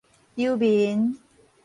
[0.33, 1.13] 遊眠